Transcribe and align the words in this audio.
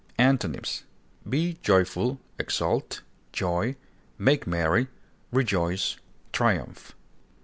Antonyms: 0.17 0.81
be 1.29 1.59
joyful, 1.61 2.19
exult, 2.39 3.01
joy, 3.31 3.75
make 4.17 4.47
merry, 4.47 4.87
rejoice, 5.31 5.95
triumph. 6.33 6.95